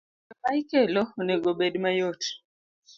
[0.27, 2.21] Penjo ma ikelo onego obed mayot